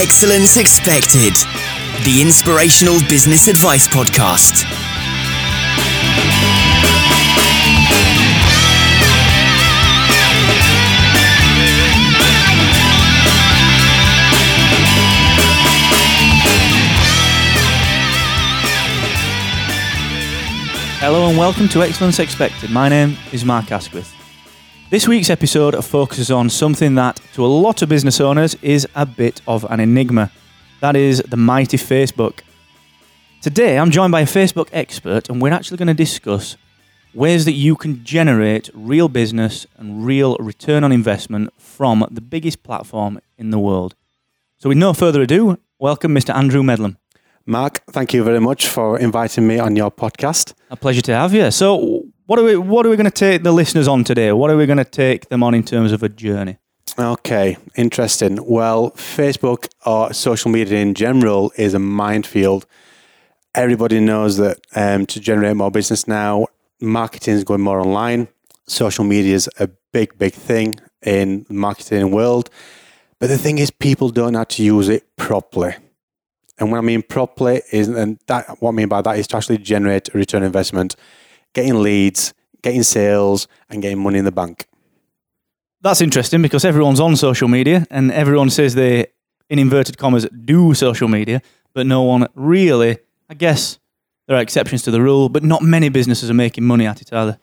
[0.00, 1.34] Excellence Expected,
[2.04, 4.62] the inspirational business advice podcast.
[21.00, 22.70] Hello and welcome to Excellence Expected.
[22.70, 24.17] My name is Mark Asquith.
[24.90, 29.04] This week's episode focuses on something that, to a lot of business owners, is a
[29.04, 30.30] bit of an enigma.
[30.80, 32.40] That is the mighty Facebook.
[33.42, 36.56] Today, I'm joined by a Facebook expert, and we're actually going to discuss
[37.12, 42.62] ways that you can generate real business and real return on investment from the biggest
[42.62, 43.94] platform in the world.
[44.56, 46.34] So, with no further ado, welcome Mr.
[46.34, 46.96] Andrew Medlam.
[47.44, 50.54] Mark, thank you very much for inviting me on your podcast.
[50.70, 51.50] A pleasure to have you.
[51.50, 54.32] So, what are we what are we going to take the listeners on today?
[54.32, 56.58] What are we going to take them on in terms of a journey?
[56.98, 58.38] Okay, interesting.
[58.46, 62.66] Well, Facebook or social media in general is a minefield.
[63.54, 66.48] Everybody knows that um, to generate more business now,
[66.82, 68.28] marketing is going more online.
[68.66, 72.50] Social media is a big, big thing in the marketing world.
[73.20, 75.76] But the thing is, people don't know how to use it properly.
[76.58, 79.38] And what I mean properly is, and that what I mean by that is to
[79.38, 80.94] actually generate a return investment
[81.54, 84.66] getting leads, getting sales, and getting money in the bank.
[85.80, 89.06] That's interesting because everyone's on social media and everyone says they,
[89.48, 91.40] in inverted commas, do social media,
[91.72, 92.98] but no one really,
[93.30, 93.78] I guess
[94.26, 97.12] there are exceptions to the rule, but not many businesses are making money at it
[97.12, 97.38] either.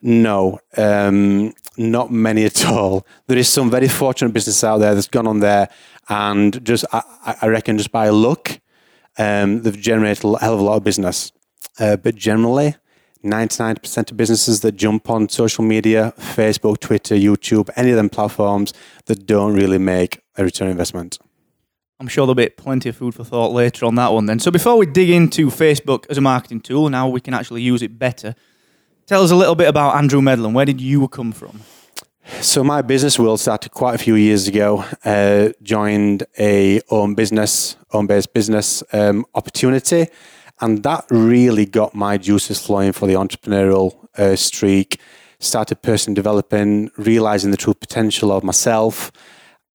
[0.00, 3.06] No, um, not many at all.
[3.26, 5.68] There is some very fortunate business out there that's gone on there
[6.08, 8.60] and just, I, I reckon, just by luck,
[9.18, 11.32] um, they've generated a hell of a lot of business.
[11.78, 12.76] Uh, but generally,
[13.24, 18.72] 99% of businesses that jump on social media, Facebook, Twitter, YouTube, any of them platforms
[19.06, 21.18] that don't really make a return investment.
[22.00, 24.38] I'm sure there'll be plenty of food for thought later on that one then.
[24.38, 27.82] So before we dig into Facebook as a marketing tool, now we can actually use
[27.82, 28.34] it better.
[29.06, 30.52] Tell us a little bit about Andrew Medlam.
[30.52, 31.60] Where did you come from?
[32.40, 34.84] So my business world started quite a few years ago.
[35.04, 40.08] Uh, joined a own business, own based business um, opportunity
[40.60, 45.00] and that really got my juices flowing for the entrepreneurial uh, streak.
[45.40, 49.10] Started person developing, realizing the true potential of myself,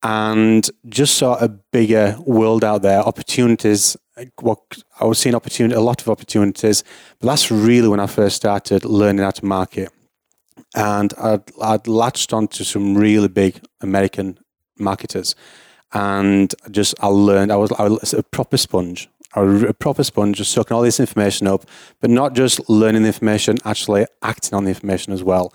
[0.02, 3.98] and just saw a bigger world out there, opportunities.
[4.42, 4.60] What
[5.00, 6.84] I was seeing opportunity, a lot of opportunities,
[7.20, 9.90] but that's really when I first started learning how to market.
[10.76, 14.40] And I'd, I'd latched onto some really big American
[14.78, 15.36] marketers,
[15.94, 17.52] and just I learned.
[17.52, 21.48] I was, I was a proper sponge a proper sponge, just soaking all this information
[21.48, 21.66] up,
[22.00, 25.54] but not just learning the information, actually acting on the information as well.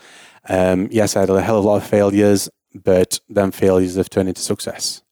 [0.48, 4.10] Um, yes, I had a hell of a lot of failures, but then failures have
[4.10, 5.02] turned into success.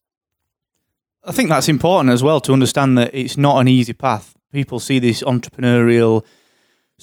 [1.23, 4.35] I think that's important as well to understand that it's not an easy path.
[4.51, 6.25] People see this entrepreneurial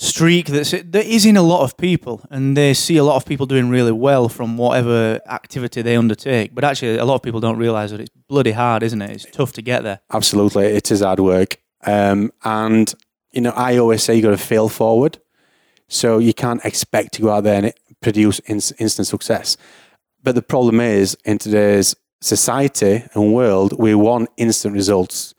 [0.01, 3.27] streak that's that is in a lot of people, and they see a lot of
[3.27, 6.55] people doing really well from whatever activity they undertake.
[6.55, 9.11] But actually, a lot of people don't realise that it's bloody hard, isn't it?
[9.11, 10.01] It's tough to get there.
[10.11, 12.93] Absolutely, it is hard work, um, and
[13.33, 15.19] you know I always say you got to fail forward,
[15.89, 19.59] so you can't expect to go out there and produce in- instant success.
[20.23, 25.35] But the problem is in today's society and world, we want instant results.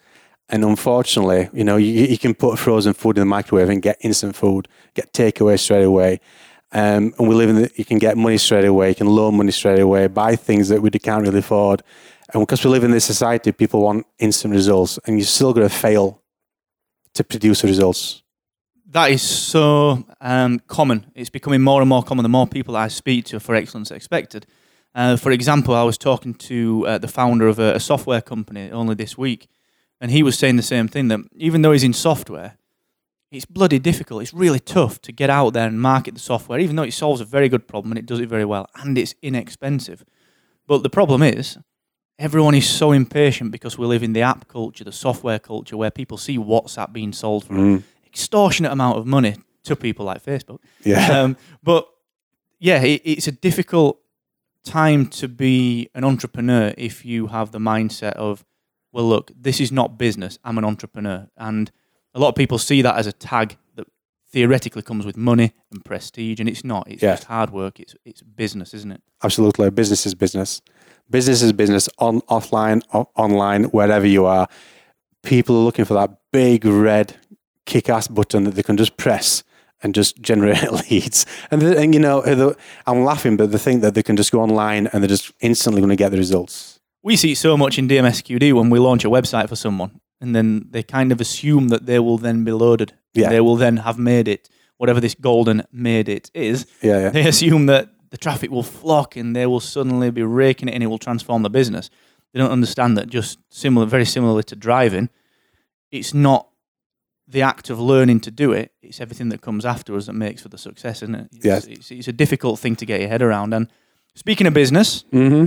[0.51, 3.97] And unfortunately, you know, you, you can put frozen food in the microwave and get
[4.01, 6.19] instant food, get takeaway straight away.
[6.73, 9.35] Um, and we live in the, you can get money straight away, you can loan
[9.35, 11.83] money straight away, buy things that we can't really afford.
[12.33, 15.67] And because we live in this society, people want instant results, and you're still going
[15.67, 16.21] to fail
[17.13, 18.23] to produce the results.
[18.85, 21.05] That is so um, common.
[21.15, 24.45] It's becoming more and more common the more people I speak to for excellence expected.
[24.93, 28.69] Uh, for example, I was talking to uh, the founder of a, a software company
[28.71, 29.47] only this week,
[30.01, 32.57] and he was saying the same thing that even though he's in software,
[33.31, 34.23] it's bloody difficult.
[34.23, 37.21] It's really tough to get out there and market the software, even though it solves
[37.21, 40.03] a very good problem and it does it very well and it's inexpensive.
[40.67, 41.57] But the problem is,
[42.17, 45.91] everyone is so impatient because we live in the app culture, the software culture, where
[45.91, 47.75] people see WhatsApp being sold for mm.
[47.75, 50.59] an extortionate amount of money to people like Facebook.
[50.83, 51.11] Yeah.
[51.21, 51.87] Um, but
[52.59, 53.99] yeah, it, it's a difficult
[54.63, 58.45] time to be an entrepreneur if you have the mindset of
[58.91, 60.37] well, look, this is not business.
[60.43, 61.27] I'm an entrepreneur.
[61.37, 61.71] And
[62.13, 63.87] a lot of people see that as a tag that
[64.29, 66.89] theoretically comes with money and prestige, and it's not.
[66.89, 67.13] It's yeah.
[67.13, 67.79] just hard work.
[67.79, 69.01] It's, it's business, isn't it?
[69.23, 69.69] Absolutely.
[69.69, 70.61] Business is business.
[71.09, 72.81] Business is business on offline,
[73.15, 74.47] online, wherever you are.
[75.23, 77.15] People are looking for that big red
[77.65, 79.43] kick ass button that they can just press
[79.83, 81.25] and just generate leads.
[81.49, 82.55] And, and you know,
[82.87, 85.81] I'm laughing, but they think that they can just go online and they're just instantly
[85.81, 86.80] going to get the results.
[87.03, 90.67] We see so much in DMSQD when we launch a website for someone, and then
[90.69, 92.93] they kind of assume that they will then be loaded.
[93.13, 93.29] Yeah.
[93.29, 96.65] They will then have made it, whatever this golden made it is.
[96.81, 97.09] Yeah, yeah.
[97.09, 100.83] They assume that the traffic will flock and they will suddenly be raking it and
[100.83, 101.89] it will transform the business.
[102.33, 105.09] They don't understand that just similar, very similarly to driving,
[105.91, 106.47] it's not
[107.27, 110.49] the act of learning to do it, it's everything that comes afterwards that makes for
[110.49, 111.29] the success, isn't it?
[111.33, 111.67] It's, Yes.
[111.67, 113.53] It's, it's a difficult thing to get your head around.
[113.53, 113.67] And
[114.15, 115.45] speaking of business, hmm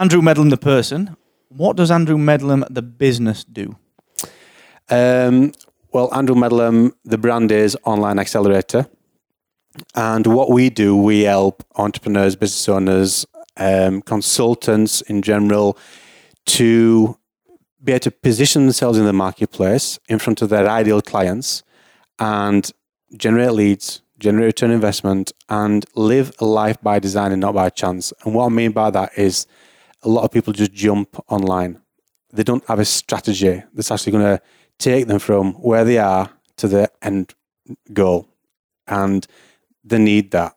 [0.00, 1.16] Andrew Medlam, the person,
[1.48, 3.76] what does Andrew Medlam, the business, do?
[4.88, 5.52] Um,
[5.92, 8.86] well, Andrew Medlam, the brand is Online Accelerator.
[9.96, 15.76] And what we do, we help entrepreneurs, business owners, um, consultants in general
[16.46, 17.18] to
[17.82, 21.64] be able to position themselves in the marketplace in front of their ideal clients
[22.20, 22.70] and
[23.16, 28.12] generate leads, generate return investment, and live a life by design and not by chance.
[28.24, 29.48] And what I mean by that is
[30.02, 31.80] a lot of people just jump online.
[32.32, 34.42] They don't have a strategy that's actually going to
[34.78, 37.34] take them from where they are to the end
[37.92, 38.28] goal.
[38.86, 39.26] And
[39.84, 40.56] they need that.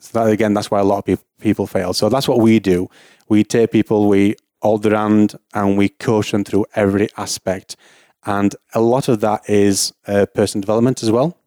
[0.00, 1.92] So that again, that's why a lot of people people fail.
[1.92, 2.88] So that's what we do.
[3.28, 7.76] We take people, we hold their hand, and we coach them through every aspect.
[8.24, 11.38] And a lot of that is uh, personal development as well.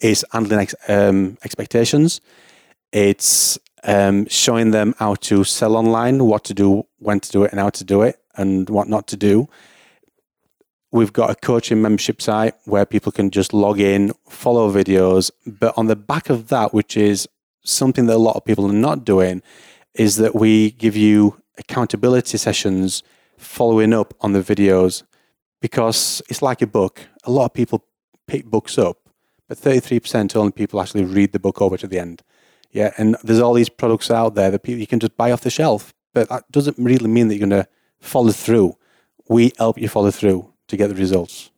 [0.00, 2.20] It's handling ex- um, expectations.
[2.92, 7.50] It's um, showing them how to sell online, what to do, when to do it,
[7.50, 9.48] and how to do it, and what not to do.
[10.90, 15.30] We've got a coaching membership site where people can just log in, follow videos.
[15.46, 17.26] But on the back of that, which is
[17.64, 19.42] something that a lot of people are not doing,
[19.94, 23.02] is that we give you accountability sessions
[23.38, 25.02] following up on the videos
[25.60, 27.00] because it's like a book.
[27.24, 27.84] A lot of people
[28.26, 28.98] pick books up,
[29.48, 32.22] but 33% only people actually read the book over to the end.
[32.72, 35.42] Yeah, and there's all these products out there that people, you can just buy off
[35.42, 37.68] the shelf, but that doesn't really mean that you're going to
[38.00, 38.76] follow through.
[39.28, 41.50] We help you follow through to get the results.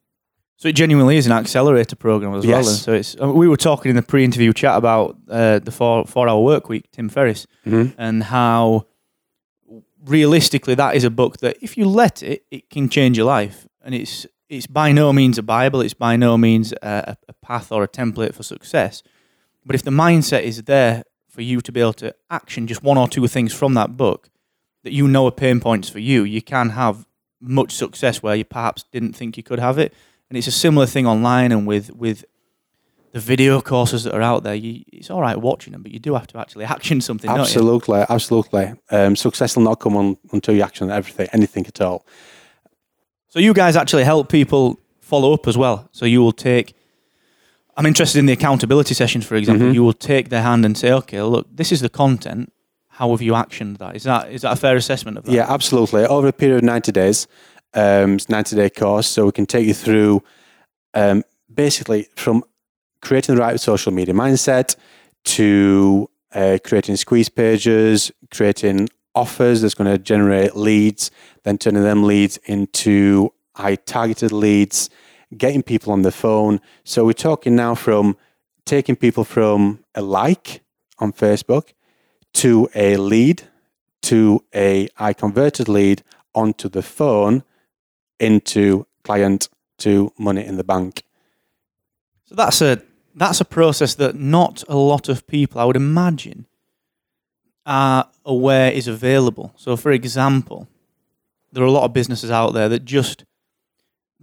[0.56, 2.56] So it genuinely is an accelerator program as well.
[2.58, 6.04] And so it's uh, we were talking in the pre-interview chat about uh, the four
[6.06, 7.94] four-hour work week, Tim Ferriss, Mm-hmm.
[7.98, 8.86] and how
[10.04, 13.66] realistically that is a book that if you let it, it can change your life.
[13.82, 15.80] And it's it's by no means a Bible.
[15.80, 19.02] It's by no means a, a path or a template for success.
[19.64, 22.98] But if the mindset is there for you to be able to action just one
[22.98, 24.28] or two things from that book
[24.82, 27.06] that you know are pain points for you, you can have
[27.40, 29.92] much success where you perhaps didn't think you could have it.
[30.28, 32.24] And it's a similar thing online and with with
[33.12, 34.56] the video courses that are out there.
[34.56, 37.28] You, it's all right watching them, but you do have to actually action something.
[37.28, 37.42] Don't you?
[37.42, 38.72] Absolutely, absolutely.
[38.90, 42.04] Um, success will not come on, until you action everything, anything at all.
[43.28, 45.88] So you guys actually help people follow up as well.
[45.92, 46.74] So you will take.
[47.76, 49.66] I'm interested in the accountability sessions, for example.
[49.68, 49.74] Mhm.
[49.74, 52.52] You will take their hand and say, "Okay, look, this is the content.
[52.88, 53.96] How have you actioned that?
[53.96, 56.04] Is that is that a fair assessment of that?" Yeah, absolutely.
[56.06, 57.26] Over a period of 90 days,
[57.74, 60.22] um, it's a 90 day course, so we can take you through
[60.94, 62.44] um, basically from
[63.00, 64.76] creating the right social media mindset
[65.24, 71.10] to uh, creating squeeze pages, creating offers that's going to generate leads,
[71.44, 74.90] then turning them leads into high targeted leads,
[75.38, 76.60] getting people on the phone.
[76.84, 78.16] So we're talking now from
[78.64, 80.62] taking people from a like
[80.98, 81.72] on Facebook
[82.34, 83.42] to a lead
[84.02, 86.02] to a I converted lead
[86.34, 87.42] onto the phone
[88.20, 91.02] into client to money in the bank.
[92.26, 92.82] So that's a
[93.14, 96.46] that's a process that not a lot of people, I would imagine,
[97.64, 99.52] are aware is available.
[99.56, 100.68] So, for example,
[101.52, 103.24] there are a lot of businesses out there that just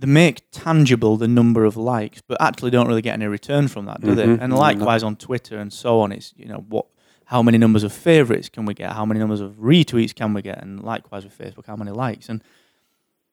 [0.01, 3.85] they make tangible the number of likes, but actually don't really get any return from
[3.85, 4.15] that, do Mhm.
[4.15, 4.23] they?
[4.43, 6.85] And likewise on Twitter and so on, it's you know what,
[7.25, 8.91] how many numbers of favorites can we get?
[8.93, 10.61] How many numbers of retweets can we get?
[10.61, 12.29] And likewise with Facebook, how many likes?
[12.29, 12.41] And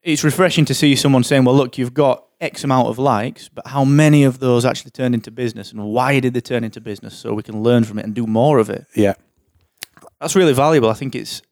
[0.03, 3.67] it's refreshing to see someone saying, "Well, look, you've got X amount of likes, but
[3.67, 7.15] how many of those actually turned into business, and why did they turn into business?
[7.19, 9.15] So we can learn from it and do more of it." Yeah.
[10.21, 10.91] That's really valuable.
[10.91, 11.43] I think it's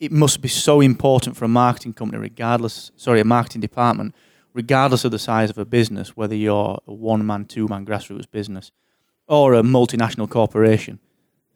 [0.00, 2.92] it must be so important for a marketing company, regardless.
[2.96, 4.14] Sorry, a marketing department,
[4.62, 8.72] regardless of the size of a business, whether you're a one-man, two-man grassroots business
[9.28, 10.98] or a multinational corporation.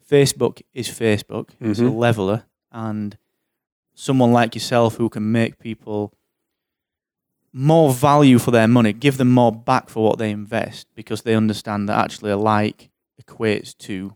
[0.09, 1.49] Facebook is Facebook.
[1.59, 1.97] It's a Mhm.
[2.05, 2.39] leveler,
[2.71, 3.17] and
[3.93, 6.13] someone like yourself who can make people
[7.51, 11.35] more value for their money, give them more back for what they invest because they
[11.35, 12.89] understand that actually a like
[13.21, 14.15] equates to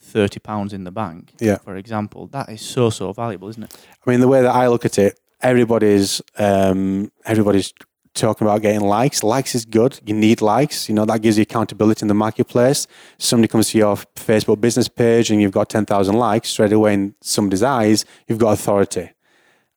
[0.00, 1.32] thirty pounds in the bank.
[1.40, 1.58] Yeah.
[1.58, 3.72] For example, that is so so valuable, isn't it?
[4.04, 7.72] I mean, the way that I look at it, everybody's um, everybody's
[8.14, 9.22] talking about getting likes.
[9.22, 10.00] Likes is good.
[10.06, 10.88] You need likes.
[10.88, 12.86] You know that gives you accountability in the marketplace.
[13.18, 16.94] Somebody comes to your Facebook business page and you've got ten thousand likes straight away
[16.94, 18.04] in somebody's eyes.
[18.26, 19.10] You've got authority,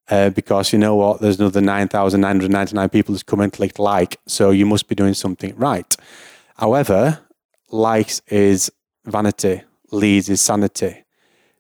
[0.10, 1.20] uh, because you know what?
[1.20, 5.56] There's another 9,999 people who's come and clicked like, so you must be doing something
[5.56, 5.96] right.
[6.56, 7.20] However,
[7.70, 8.72] likes is
[9.06, 11.04] vanity, leads is sanity.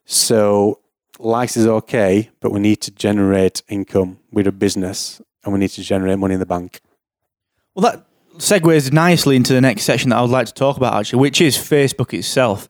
[0.06, 0.80] So
[1.20, 5.70] likes is okay, but we need to generate income with a business and we need
[5.70, 6.82] to generate money in the bank.
[7.74, 8.06] Well, that
[8.38, 11.40] segues nicely into the next section that I would like to talk about, actually, which
[11.42, 12.68] is Facebook itself.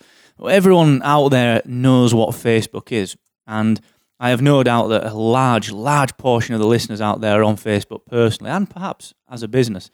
[0.48, 3.18] Everyone out there knows what Facebook is,
[3.48, 3.82] and
[4.20, 7.44] I have no doubt that a large, large portion of the listeners out there are
[7.44, 9.90] on Facebook personally and perhaps as a business.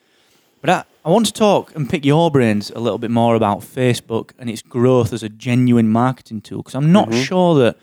[0.59, 3.59] But I, I want to talk and pick your brains a little bit more about
[3.59, 7.23] Facebook and its growth as a genuine marketing tool because I'm not Mhm.
[7.23, 7.77] sure that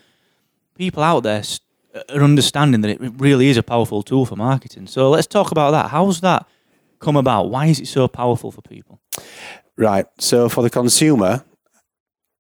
[0.77, 1.43] people out there
[1.95, 4.87] s- are understanding that it really is a powerful tool for marketing.
[4.87, 5.91] So let's talk about that.
[5.91, 6.47] How's that
[6.99, 7.51] come about?
[7.51, 9.01] Why is it so powerful for people?
[9.77, 10.07] Right.
[10.19, 11.45] So for the consumer,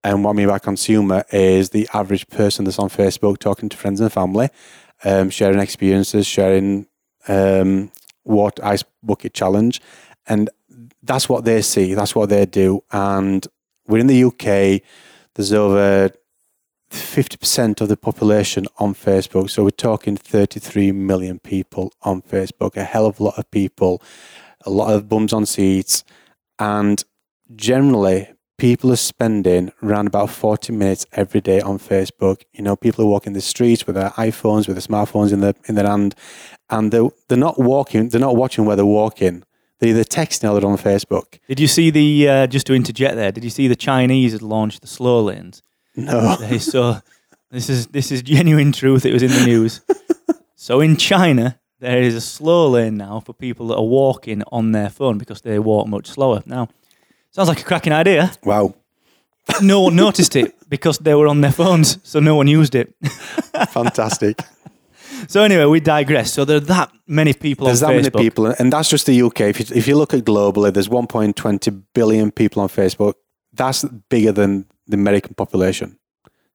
[0.02, 3.76] and what I mean by consumer is the average person that's on Facebook talking to
[3.76, 4.48] friends and family,
[5.04, 6.86] um, sharing experiences, sharing
[7.28, 7.90] um,
[8.22, 9.80] what Ice Bucket Challenge,
[10.26, 10.48] and
[11.02, 11.94] that's what they see.
[11.94, 12.82] That's what they do.
[12.92, 13.46] And
[13.86, 14.82] we're in the UK.
[15.34, 16.10] There's over
[16.90, 19.50] fifty percent of the population on Facebook.
[19.50, 22.76] So we're talking thirty-three million people on Facebook.
[22.76, 24.02] A hell of a lot of people.
[24.66, 26.04] A lot of bums on seats,
[26.58, 27.02] and
[27.56, 28.28] generally
[28.58, 32.42] people are spending around about 40 minutes every day on Facebook.
[32.52, 35.54] You know, people are walking the streets with their iPhones, with their smartphones in their
[35.66, 36.14] in their hand,
[36.68, 39.44] and they're, they're not walking, they're not watching where they're walking.
[39.78, 41.38] They're either texting or they're on Facebook.
[41.48, 44.42] Did you see the, uh, just to interject there, did you see the Chinese had
[44.42, 45.62] launched the slow lanes?
[46.04, 46.36] No.
[46.42, 47.00] Okay, so
[47.50, 49.04] this is this is genuine truth.
[49.04, 49.80] It was in the news.
[50.54, 54.72] so in China, there is a slow lane now for people that are walking on
[54.72, 56.42] their phone because they walk much slower.
[56.46, 56.68] Now,
[57.30, 58.32] sounds like a cracking idea.
[58.44, 58.74] Wow.
[59.62, 62.94] No one noticed it because they were on their phones, so no one used it.
[63.70, 64.40] Fantastic.
[65.28, 66.32] So anyway, we digress.
[66.32, 68.14] So there are that many people There's that Facebook.
[68.14, 69.40] many people, and that's just the UK.
[69.40, 73.14] If you, if you look at globally, there's 1.20 billion people on Facebook.
[73.52, 75.98] That's bigger than the American population.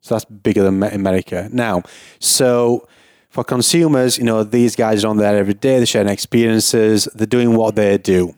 [0.01, 1.49] So that's bigger than America.
[1.51, 1.81] Now,
[2.19, 2.87] so
[3.29, 5.77] for consumers, you know, these guys are on there every day.
[5.77, 7.09] They're sharing experiences.
[7.15, 8.35] They're doing what they do,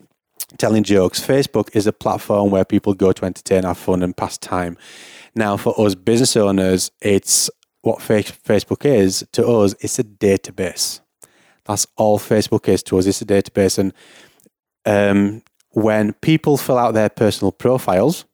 [0.58, 1.22] telling jokes.
[1.22, 4.78] Facebook is a platform where people go to entertain, have fun, and pass time.
[5.36, 7.50] Now, for us business owners, it's
[7.82, 9.76] what Facebook is to us.
[9.82, 11.02] It's a database.
[11.66, 13.06] That's all Facebook is to us.
[13.06, 13.94] It's a database, and
[14.86, 18.26] um, when people fill out their personal profiles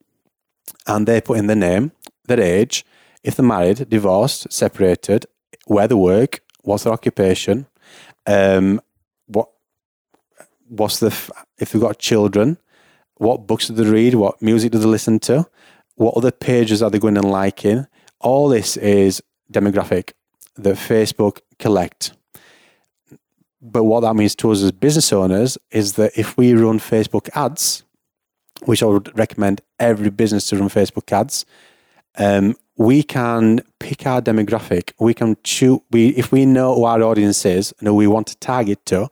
[0.87, 1.91] and they put in their name,
[2.25, 2.85] their age,
[3.23, 5.25] if they're married, divorced, separated,
[5.65, 7.67] where they work, what's their occupation,
[8.25, 8.81] um,
[9.27, 9.49] what
[10.67, 11.07] what's the
[11.57, 12.57] if they've got children,
[13.15, 15.45] what books do they read, what music do they listen to,
[15.95, 17.87] what other pages are they going and liking.
[18.19, 20.13] All this is demographic
[20.55, 22.13] that Facebook collect.
[23.61, 27.29] But what that means to us as business owners is that if we run Facebook
[27.33, 27.83] ads,
[28.65, 31.45] which I would recommend every business to run Facebook ads,
[32.17, 34.93] um, we can pick our demographic.
[34.99, 35.79] We can choose.
[35.91, 39.09] We if we know who our audience is and who we want to target to,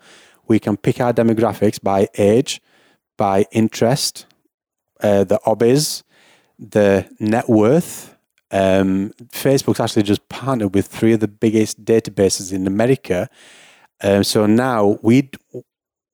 [0.48, 2.62] we can pick our demographics by age,
[3.18, 4.26] by interest,
[5.02, 6.04] uh, the hobbies,
[6.58, 8.16] the net worth.
[8.54, 13.30] Um, Facebook's actually just partnered with three of the biggest databases in America.
[14.04, 15.30] Um, so now we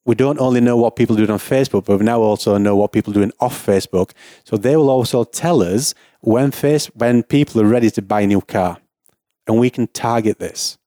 [0.07, 2.93] we don't only know what people do on Facebook, but we now also know what
[2.93, 4.11] people are doing off Facebook.
[4.45, 8.27] So they will also tell us when face when people are ready to buy a
[8.27, 8.77] new car,
[9.45, 10.77] and we can target this.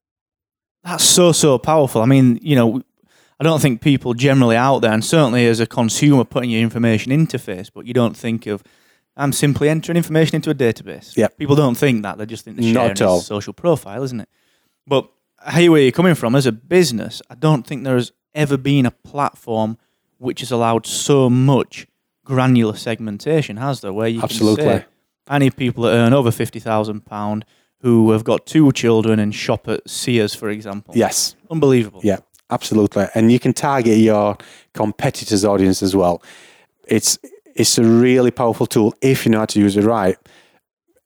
[0.83, 2.01] That's so so powerful.
[2.03, 2.83] I mean, you know,
[3.39, 7.13] I don't think people generally out there, and certainly as a consumer putting your information
[7.13, 8.65] into Facebook, you don't think of
[9.17, 11.15] I'm simply entering information into a database.
[11.15, 11.37] Yep.
[11.37, 12.17] People don't think that.
[12.17, 13.19] They just think they're Not sharing at all.
[13.19, 14.29] a social profile, isn't it?
[14.87, 15.11] But
[15.45, 16.35] I hear where you're coming from.
[16.35, 19.79] As a business, I don't think there has ever been a platform
[20.19, 21.87] which has allowed so much
[22.25, 23.93] granular segmentation, has there?
[23.93, 24.65] Where you Absolutely.
[24.65, 24.87] can say,
[25.29, 27.45] I need people that earn over fifty thousand pound
[27.81, 30.95] who have got two children and shop at Sears, for example.
[30.97, 32.01] Yes, Unbelievable.
[32.05, 32.19] yeah,
[32.51, 34.37] absolutely, and you can target your
[34.75, 36.23] competitors' audience as well.
[36.87, 37.19] It's
[37.55, 40.17] it's a really powerful tool if you know how to use it right.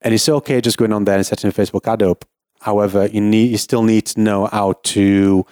[0.03, 2.27] And it's okay just going on there and setting a Facebook ad up.
[2.61, 5.47] However, you need you still need to know how to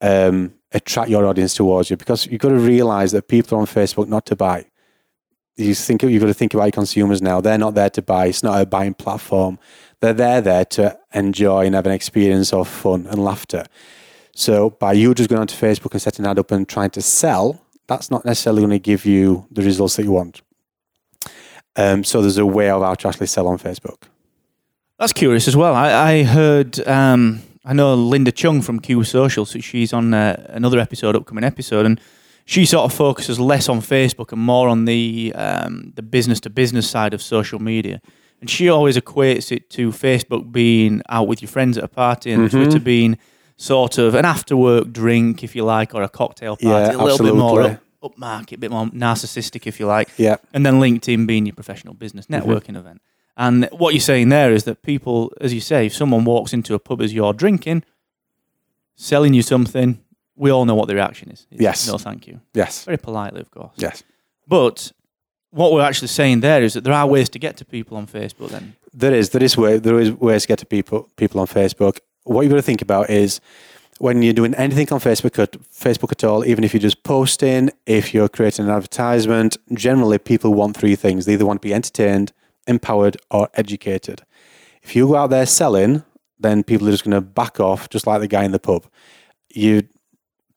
[0.00, 3.66] um, attract your audience towards you because you've got to realize that people are on
[3.66, 4.66] Facebook not to buy.
[5.56, 7.40] You think you've got to think about your consumers now.
[7.40, 8.26] They're not there to buy.
[8.26, 9.58] It's not a buying platform.
[10.00, 13.64] They're there there to enjoy and have an experience of fun and laughter.
[14.34, 17.62] So by you just going onto Facebook and setting ad up and trying to sell,
[17.86, 20.42] that's not necessarily going to give you the results that you want.
[21.76, 24.02] Um, so there's a way of how to actually sell on Facebook.
[24.98, 25.74] That's curious as well.
[25.74, 30.44] I, I heard um, I know Linda Chung from Q Social, so she's on uh,
[30.50, 32.00] another episode, upcoming episode, and
[32.44, 36.50] she sort of focuses less on Facebook and more on the um, the business to
[36.50, 38.00] business side of social media.
[38.40, 42.30] And she always equates it to Facebook being out with your friends at a party
[42.32, 42.56] and Mm-hmm.
[42.64, 43.16] Twitter being
[43.56, 47.02] sort of an after work drink, if you like, or a cocktail party, Yeah, a
[47.02, 50.10] little bit more up, upmarket, a bit more narcissistic, if you like.
[50.18, 50.36] Yeah.
[50.52, 52.50] And then LinkedIn being your professional business Mm-hmm.
[52.50, 53.00] networking event.
[53.36, 56.74] And what you're saying there is that people, as you say, if someone walks into
[56.74, 57.82] a pub as you're drinking,
[58.94, 60.00] selling you something,
[60.36, 61.46] we all know what the reaction is.
[61.50, 61.88] It's, Yes.
[61.88, 62.40] No, thank you.
[62.54, 62.84] Yes.
[62.84, 63.72] Very politely, of course.
[63.76, 64.02] Yes.
[64.46, 64.92] But
[65.50, 68.06] what we're actually saying there is that there are ways to get to people on
[68.06, 68.76] Facebook then.
[68.92, 69.30] There is.
[69.30, 69.78] There is way.
[69.78, 71.08] There is ways to get to people.
[71.16, 71.98] People on Facebook.
[72.24, 73.40] What you've got to think about is
[73.98, 77.70] when you're doing anything on Facebook, at Facebook at all, even if you're just posting,
[77.86, 81.26] if you're creating an advertisement, generally people want three things.
[81.26, 82.32] They either want to be entertained,
[82.66, 84.22] empowered, or educated.
[84.82, 86.04] If you go out there selling,
[86.38, 88.86] then people are just going to back off, just like the guy in the pub.
[89.50, 89.82] You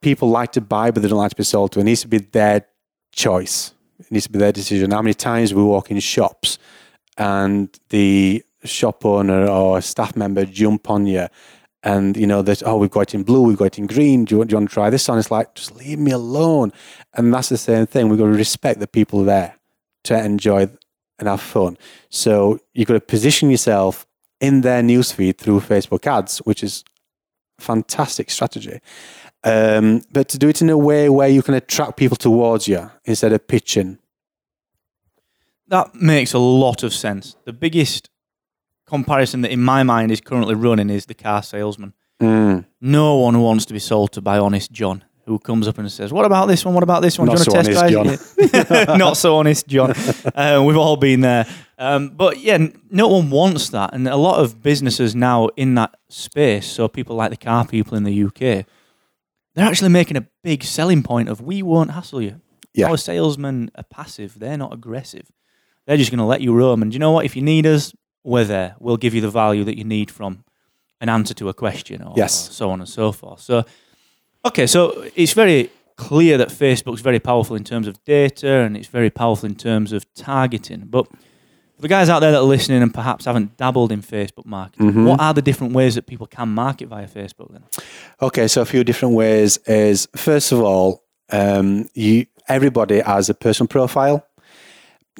[0.01, 1.79] people like to buy, but they don't like to be sold to.
[1.79, 2.65] It needs to be their
[3.11, 3.73] choice.
[3.99, 4.91] It needs to be their decision.
[4.91, 6.59] How many times we walk in shops
[7.17, 11.27] and the shop owner or staff member jump on you
[11.83, 14.25] and you know that oh we've got it in blue we've got it in green
[14.25, 16.11] do you, want, do you want to try this on it's like just leave me
[16.11, 16.71] alone
[17.13, 19.57] and that's the same thing we've got to respect the people there
[20.03, 20.67] to enjoy
[21.19, 21.77] and have fun
[22.09, 24.05] so you've got to position yourself
[24.39, 26.83] in their newsfeed through facebook ads which is
[27.59, 28.79] fantastic strategy
[29.43, 32.91] um, but to do it in a way where you can attract people towards you
[33.05, 33.99] instead of pitching
[35.67, 37.35] That makes a lot of sense.
[37.45, 38.09] The biggest
[38.85, 41.93] comparison that in my mind is currently running is the car salesman.
[42.21, 42.65] Mm.
[42.79, 46.11] No one wants to be sold to by honest John, who comes up and says,
[46.11, 46.73] "What about this one?
[46.73, 47.27] What about this one?
[47.27, 49.93] Not Do you want so to honest test drive it?" Not so honest John.
[50.35, 51.45] Uh, we've all been there.
[51.77, 52.57] Um, but yeah,
[52.89, 56.65] no one wants that, and a lot of businesses now in that space.
[56.65, 58.65] So people like the car people in the UK,
[59.53, 62.41] they're actually making a big selling point of we won't hassle you.
[62.73, 62.89] Yeah.
[62.89, 65.31] Our salesmen are passive; they're not aggressive.
[65.85, 66.81] They're just going to let you roam.
[66.81, 67.25] And you know what?
[67.25, 68.75] If you need us, we're there.
[68.79, 70.43] We'll give you the value that you need from
[70.99, 72.49] an answer to a question or, Yes.
[72.49, 73.39] or so on and so forth.
[73.39, 73.63] So,
[74.45, 78.87] okay, so it's very clear that Facebook's very powerful in terms of data and it's
[78.87, 80.83] very powerful in terms of targeting.
[80.87, 84.45] But for the guys out there that are listening and perhaps haven't dabbled in Facebook
[84.45, 85.05] marketing, Mm-hmm.
[85.05, 87.63] what are the different ways that people can market via Facebook then?
[88.21, 93.33] Okay, so a few different ways is first of all, um, you everybody has a
[93.33, 94.25] personal profile.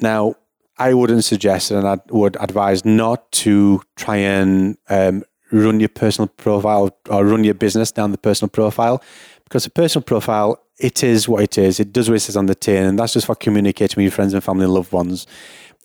[0.00, 0.36] Now,
[0.78, 6.28] I wouldn't suggest and I would advise not to try and um, run your personal
[6.28, 9.02] profile or run your business down the personal profile
[9.44, 11.80] because a personal profile it is what it is.
[11.80, 14.12] It does what it says on the tin, and that's just for communicating with your
[14.12, 15.26] friends and family and loved ones.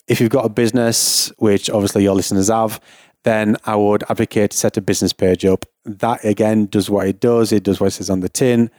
[0.06, 2.80] If you've got a business, which obviously your listeners have,
[3.24, 5.64] then I would advocate to set a business page up.
[5.84, 7.52] That again does what it does.
[7.52, 8.70] It does what it says on the tin,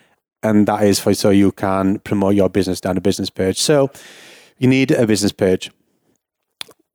[0.42, 3.60] and that is for so you can promote your business down a business page.
[3.60, 3.92] So
[4.58, 5.72] you need a business page.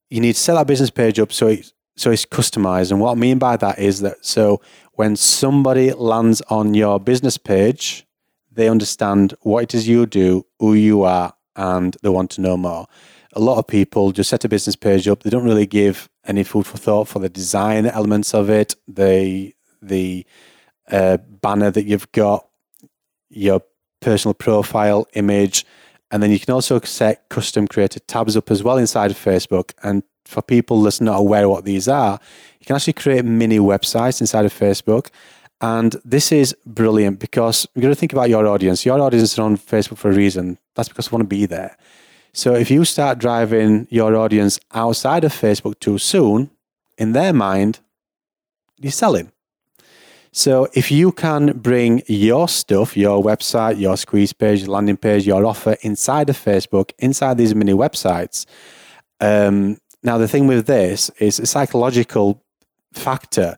[0.09, 2.91] You need to set that business page up so it, so it's customized.
[2.91, 4.61] And what I mean by that is that so
[4.95, 8.07] when somebody lands on your business page,
[8.51, 12.57] they understand what it is you do, who you are, and they want to know
[12.57, 12.87] more.
[13.35, 15.23] A lot of people just set a business page up.
[15.23, 19.55] They don't really give any food for thought for the design elements of it, the
[19.81, 20.27] the
[20.91, 22.47] uh, banner that you've got,
[23.29, 23.63] your
[24.01, 25.65] personal profile image,
[26.11, 29.73] and then you can also set custom created tabs up as well inside of Facebook.
[29.83, 32.19] And for people that's not aware what these are,
[32.61, 35.09] you can actually create mini websites inside of Facebook.
[35.61, 38.87] And this is brilliant because you've got to think about your audience.
[38.87, 40.59] Your audience is on Facebook for a reason.
[40.75, 41.77] That's because they want to be there.
[42.33, 46.51] So if you start driving your audience outside of Facebook too soon,
[46.97, 47.81] in their mind,
[48.79, 49.33] you're selling.
[50.33, 55.45] So if you can bring your stuff, your website, your squeeze page, landing page, your
[55.45, 58.47] offer inside of Facebook, inside these mini websites.
[59.21, 62.43] Um, now the thing with this is a psychological
[62.93, 63.57] factor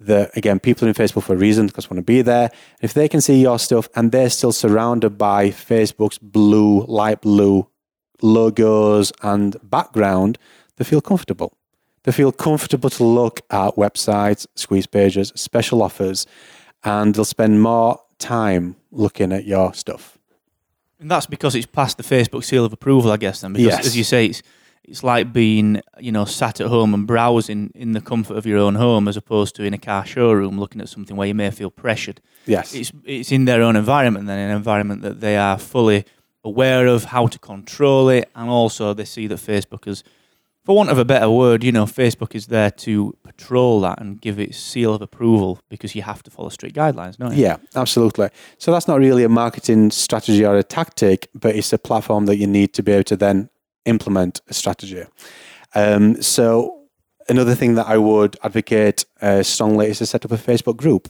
[0.00, 2.50] that again people are in Facebook for a reason because they want to be there.
[2.80, 7.68] If they can see your stuff and they're still surrounded by Facebook's blue, light blue
[8.22, 10.38] logos and background,
[10.76, 11.54] they feel comfortable.
[12.04, 16.26] They feel comfortable to look at websites, squeeze pages, special offers,
[16.84, 20.16] and they'll spend more time looking at your stuff.
[21.00, 23.40] And that's because it's passed the Facebook seal of approval, I guess.
[23.40, 23.86] Then, because Yes.
[23.86, 24.42] as you say, it's
[24.88, 28.58] it's like being you know sat at home and browsing in the comfort of your
[28.58, 31.50] own home, as opposed to in a car showroom looking at something where you may
[31.50, 32.20] feel pressured.
[32.46, 32.74] Yes.
[32.74, 36.04] It's it's in their own environment, then an environment that they are fully
[36.44, 40.02] aware of how to control it, and also they see that Facebook has
[40.68, 44.20] for want of a better word, you know, Facebook is there to patrol that and
[44.20, 47.42] give its seal of approval because you have to follow strict guidelines, don't you?
[47.42, 48.28] Yeah, absolutely.
[48.58, 52.36] So that's not really a marketing strategy or a tactic, but it's a platform that
[52.36, 53.48] you need to be able to then
[53.84, 55.04] implement a strategy.
[55.74, 56.78] Um, so
[57.28, 61.08] another thing that I would advocate uh, strongly is to set up a Facebook group.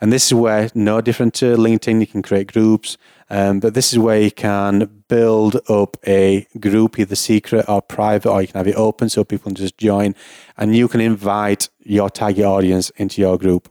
[0.00, 2.98] And this is where, no different to LinkedIn, you can create groups,
[3.30, 8.30] um, but this is where you can build up a group, either secret or private,
[8.30, 10.14] or you can have it open so people can just join,
[10.58, 13.70] and you can invite your target audience into your group.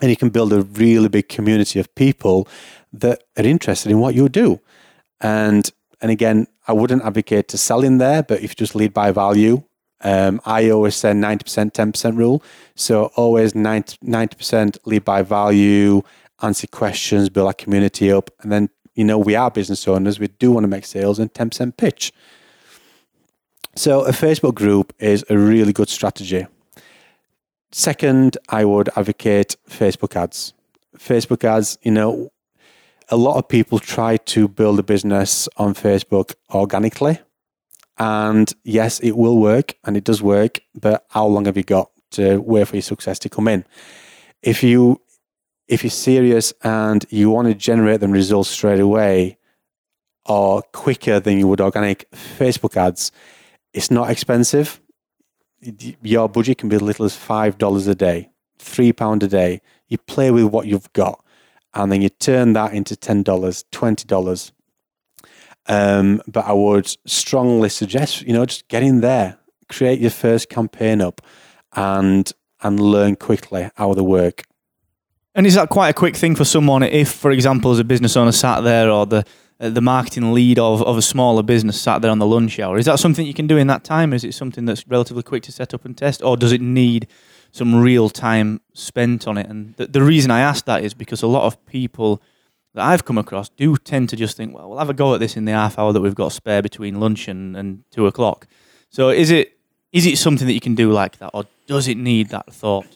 [0.00, 2.48] And you can build a really big community of people
[2.92, 4.58] that are interested in what you do.
[5.20, 8.94] And and again, I wouldn't advocate to sell in there, but if you just lead
[8.94, 9.62] by value,
[10.02, 12.42] um, I always say 90%, 10% rule.
[12.74, 16.02] So always 90, 90% lead by value,
[16.42, 18.30] answer questions, build our community up.
[18.40, 20.18] And then, you know, we are business owners.
[20.18, 22.12] We do want to make sales and 10% pitch.
[23.74, 26.46] So a Facebook group is a really good strategy.
[27.70, 30.52] Second, I would advocate Facebook ads.
[30.98, 32.30] Facebook ads, you know,
[33.12, 37.20] a lot of people try to build a business on Facebook organically.
[37.98, 41.90] And yes, it will work and it does work, but how long have you got
[42.12, 43.66] to wait for your success to come in?
[44.42, 45.02] If you
[45.68, 49.36] if you're serious and you want to generate them results straight away
[50.24, 53.12] or quicker than you would organic Facebook ads,
[53.74, 54.80] it's not expensive.
[56.02, 59.60] Your budget can be as little as five dollars a day, three pound a day.
[59.88, 61.22] You play with what you've got,
[61.74, 64.52] and then you turn that into ten dollars, twenty dollars.
[65.66, 70.48] Um, but I would strongly suggest, you know, just get in there, create your first
[70.48, 71.20] campaign up,
[71.74, 72.30] and
[72.62, 74.44] and learn quickly how they work.
[75.34, 78.16] And is that quite a quick thing for someone if, for example, as a business
[78.16, 79.24] owner sat there or the
[79.60, 82.76] uh, the marketing lead of, of a smaller business sat there on the lunch hour?
[82.76, 84.12] Is that something you can do in that time?
[84.12, 86.22] Is it something that's relatively quick to set up and test?
[86.22, 87.06] Or does it need
[87.52, 89.46] some real time spent on it?
[89.48, 92.20] And the, the reason I ask that is because a lot of people
[92.74, 95.20] that I've come across do tend to just think, well, we'll have a go at
[95.20, 98.46] this in the half hour that we've got spare between lunch and, and two o'clock.
[98.90, 99.56] So is it
[99.92, 102.86] is it something that you can do like that, or does it need that thought?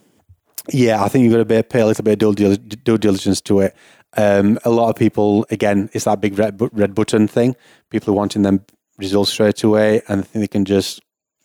[0.72, 3.40] Yeah, I think you've got to be, pay a little bit of due, due diligence
[3.42, 3.76] to it.
[4.16, 7.54] Um, a lot of people, again, it's that big red, red button thing.
[7.90, 8.64] People are wanting them
[8.98, 11.00] results straight away and think they can just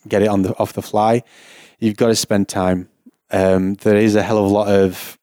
[0.08, 1.22] get it on the off the fly.
[1.80, 2.90] You've got to spend time.
[3.32, 5.18] Um, there is a hell of a lot of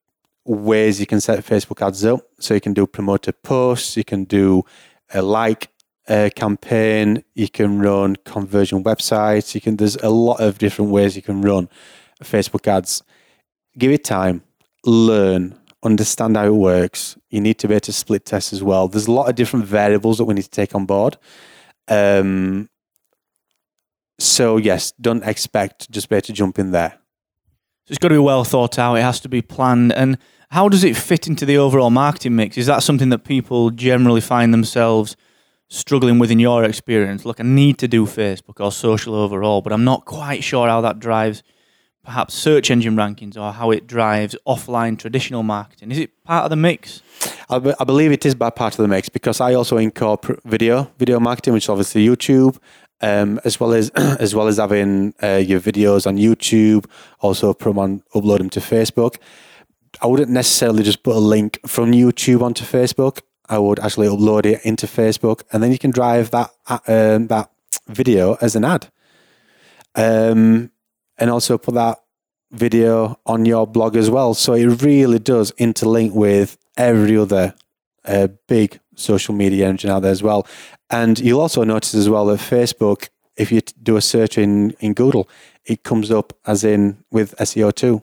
[0.45, 2.21] ways you can set Facebook ads up.
[2.41, 4.65] So you can do promoted posts, you can do
[5.13, 5.69] a like
[6.09, 9.55] uh, campaign, you can run conversion websites.
[9.55, 9.77] You can.
[9.77, 11.69] There's a lot of different ways you can run
[12.23, 13.03] Facebook ads.
[13.77, 14.43] Give it time,
[14.85, 17.17] learn, understand how it works.
[17.31, 18.89] You need to be able to split test as well.
[18.89, 21.17] There's a lot of different variables that we need to take on board.
[21.87, 22.71] Um,
[24.19, 26.99] so yes, don't expect just be able to jump in there.
[27.89, 28.97] So it's got to be well thought out.
[28.97, 29.95] It has to be planned.
[29.95, 30.19] And
[30.51, 32.59] how does it fit into the overall marketing mix?
[32.59, 35.17] Is that something that people generally find themselves
[35.69, 37.25] struggling with in your experience?
[37.25, 40.83] Look, I need to do Facebook or social overall, but I'm not quite sure how
[40.83, 41.43] that drives
[42.05, 45.91] perhaps search engine rankings or how it drives offline traditional marketing.
[45.91, 47.01] Is it part of the mix?
[47.49, 50.93] I, be, I believe it is part of the mix because I also incorporate video,
[50.99, 52.59] video marketing, which is obviously YouTube,
[53.01, 56.87] um, as well as as well as having uh, your videos on YouTube,
[57.21, 59.17] also on upload them to Facebook.
[60.01, 63.21] I wouldn't necessarily just put a link from YouTube onto Facebook.
[63.49, 66.51] I would actually upload it into Facebook, and then you can drive that
[66.87, 67.51] um, that
[67.89, 68.89] video as an ad.
[69.95, 70.71] Um,
[71.19, 71.99] and also put that
[72.53, 74.35] video on your blog as well.
[74.35, 77.55] So it really does interlink with every other
[78.05, 80.47] uh, big social media engine out there as well.
[80.91, 84.95] And you'll also notice as well that Facebook, if you do a search in, in
[84.95, 85.29] Google,
[85.65, 88.03] it comes up as in with SEO too.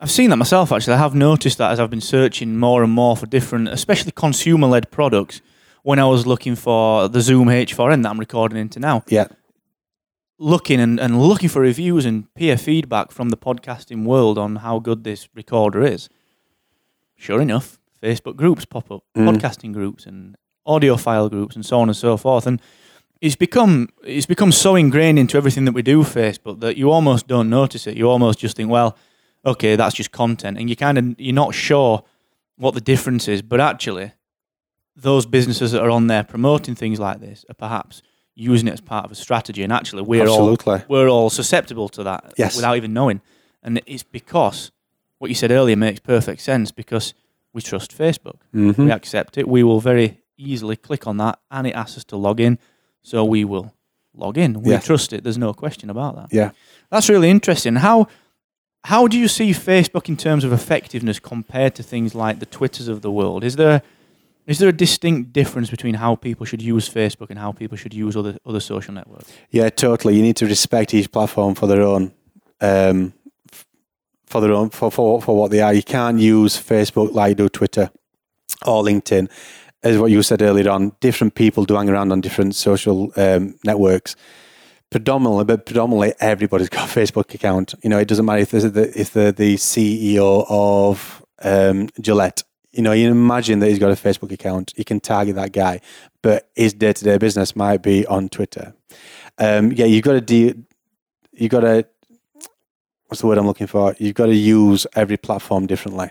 [0.00, 0.94] I've seen that myself actually.
[0.94, 4.66] I have noticed that as I've been searching more and more for different, especially consumer
[4.66, 5.40] led products,
[5.82, 9.04] when I was looking for the Zoom H4n that I'm recording into now.
[9.08, 9.26] Yeah
[10.42, 14.80] looking and, and looking for reviews and peer feedback from the podcasting world on how
[14.80, 16.08] good this recorder is.
[17.14, 19.28] Sure enough, Facebook groups pop up, mm.
[19.28, 20.36] podcasting groups and
[20.66, 22.46] audiophile groups and so on and so forth.
[22.46, 22.60] And
[23.20, 27.28] it's become it's become so ingrained into everything that we do Facebook that you almost
[27.28, 27.96] don't notice it.
[27.96, 28.96] You almost just think, well,
[29.46, 32.02] okay, that's just content, and you kind of you're not sure
[32.56, 33.40] what the difference is.
[33.40, 34.12] But actually,
[34.96, 38.02] those businesses that are on there promoting things like this are perhaps
[38.34, 39.62] using it as part of a strategy.
[39.62, 40.74] And actually, we're Absolutely.
[40.74, 42.56] all we're all susceptible to that yes.
[42.56, 43.20] without even knowing.
[43.62, 44.72] And it's because
[45.18, 47.14] what you said earlier makes perfect sense because
[47.52, 48.38] we trust Facebook.
[48.54, 48.84] Mm-hmm.
[48.86, 49.46] We accept it.
[49.48, 52.58] We will very easily click on that, and it asks us to log in,
[53.02, 53.74] so we will
[54.14, 54.62] log in.
[54.62, 54.80] We Yeah.
[54.80, 55.22] trust it.
[55.24, 56.28] There's no question about that.
[56.32, 56.50] Yeah.
[56.90, 57.76] That's really interesting.
[57.76, 58.06] How
[58.84, 62.88] how do you see Facebook in terms of effectiveness compared to things like the Twitters
[62.88, 63.44] of the world?
[63.44, 63.82] Is there
[64.46, 67.94] is there a distinct difference between how people should use Facebook and how people should
[67.94, 69.32] use other other social networks?
[69.50, 70.16] Yeah, totally.
[70.16, 72.12] You need to respect each platform for their own,
[72.60, 73.12] um,
[74.32, 75.72] for their own, for, for for what they are.
[75.72, 77.90] You can't use Facebook like you do Twitter
[78.66, 79.30] or LinkedIn,
[79.82, 80.92] as what you said earlier on.
[81.00, 84.16] Different people do hang around on different social um, networks.
[84.90, 87.74] Predominantly, but predominantly, everybody's got a Facebook account.
[87.82, 92.42] You know, it doesn't matter if they're the, if they're the CEO of um, Gillette.
[92.72, 94.72] You know, you imagine that he's got a Facebook account.
[94.76, 95.80] You can target that guy,
[96.22, 98.74] but his day to day business might be on Twitter.
[99.38, 100.54] Um, yeah, you've got to de-
[101.32, 101.86] you got to
[103.12, 103.94] what's the word I'm looking for?
[103.98, 106.08] You've got to use every platform differently.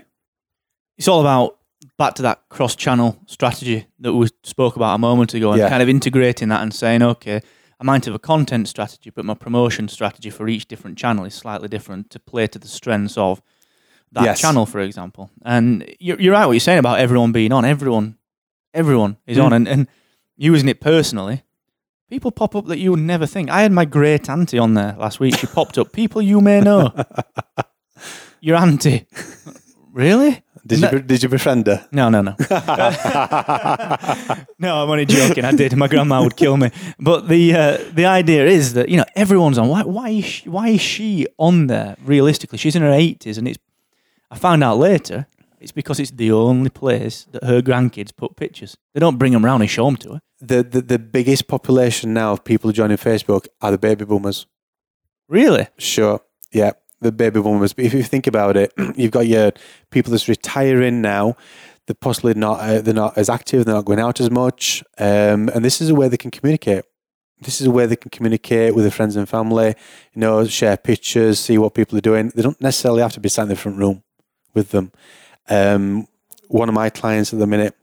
[0.99, 1.57] It's all about
[1.97, 5.67] back to that cross channel strategy that we spoke about a moment ago and Yeah.
[5.69, 7.41] kind of integrating that and saying, okay,
[7.79, 11.33] I might have a content strategy, but my promotion strategy for each different channel is
[11.33, 13.41] slightly different to play to the strengths of
[14.11, 14.39] that Yes.
[14.39, 15.31] channel, for example.
[15.43, 17.65] And you're, you're right what you're saying about everyone being on.
[17.65, 18.19] Everyone,
[18.75, 19.45] everyone is Mm.
[19.45, 19.87] on, and, and
[20.37, 21.41] using it personally.
[22.12, 23.50] People pop up that you would never think.
[23.50, 25.38] I had my great auntie on there last week.
[25.38, 25.93] She popped up.
[25.93, 26.91] People you may know.
[28.41, 29.06] Your auntie.
[29.93, 30.43] really?
[30.67, 30.89] Did No.
[30.91, 31.88] you be- did you befriend her?
[31.93, 32.36] No, no, no.
[34.60, 35.45] no, I'm only joking.
[35.45, 35.74] I did.
[35.78, 36.69] My grandma would kill me.
[37.00, 39.69] But the uh, the idea is that you know everyone's on.
[39.69, 41.95] Why why is she, why is she on there?
[42.04, 43.58] Realistically, she's in her 80s, and it's.
[44.30, 45.28] I found out later
[45.62, 48.76] it's because it's the only place that her grandkids put pictures.
[48.93, 50.19] They don't bring them round and show them to her.
[50.39, 54.47] The, the the biggest population now of people joining Facebook are the baby boomers.
[55.30, 55.67] Really?
[55.78, 56.19] Sure,
[56.52, 57.74] yeah, the baby boomers.
[57.74, 59.52] But if you think about it, you've got your
[59.91, 61.36] people that's retiring now.
[61.86, 63.65] They're possibly not uh, they're not as active.
[63.65, 64.84] They're not going out as much.
[64.97, 66.86] Um, and this is a way they can communicate.
[67.41, 69.76] This is a way they can communicate with their friends and family.
[70.13, 72.32] You know, share pictures, see what people are doing.
[72.36, 74.04] They don't necessarily have to be sat in the front room
[74.54, 74.91] with them.
[75.49, 76.08] Um,
[76.47, 77.75] one of my clients at the minute,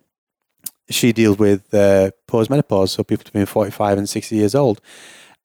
[0.91, 4.81] she deals with uh, postmenopause, so people between 45 and 60 years old.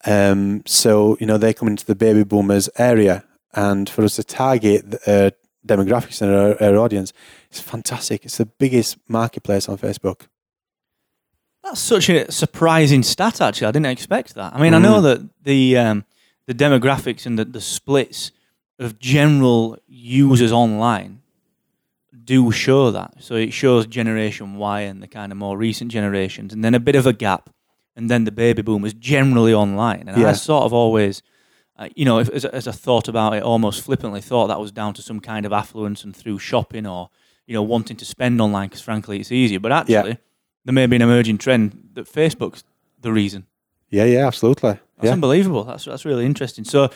[0.06, 3.24] Um, so, you know, they come into the baby boomers area,
[3.54, 5.32] and for us to target the uh,
[5.68, 7.14] demographics in our, our audience,
[7.50, 8.26] it's fantastic.
[8.26, 10.28] It's the biggest marketplace on Facebook.
[11.64, 13.40] That's such a surprising stat.
[13.40, 14.54] Actually, I didn't expect that.
[14.54, 15.04] I mean, I know Mm.
[15.04, 16.06] that the um,
[16.48, 18.32] the demographics and the, the splits
[18.80, 21.22] of general users online
[22.24, 23.16] do show that.
[23.20, 26.80] So it shows Generation Y and the kind of more recent generations, and then a
[26.80, 27.50] bit of a gap,
[27.96, 30.08] and then the baby boomers generally online.
[30.08, 31.22] And I sort of always.
[31.76, 34.72] Uh, you know, if, as, as I thought about it, almost flippantly thought that was
[34.72, 37.10] down to some kind of affluence and through shopping or,
[37.48, 39.60] you know, wanting to spend online because frankly it's easier.
[39.60, 40.20] But actually,
[40.66, 42.64] there may be an emerging trend that Facebook's
[43.02, 43.48] the reason.
[43.90, 44.74] Yeah, yeah, absolutely.
[44.98, 45.14] That's Yeah.
[45.14, 45.64] unbelievable.
[45.64, 46.64] That's that's really interesting.
[46.64, 46.92] So